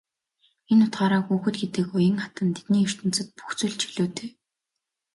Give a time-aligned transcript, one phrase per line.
[0.71, 4.29] Энэ утгаараа хүүхэд гэдэг уян хатан тэдний ертөнцөд бүх зүйл чөлөөтэй.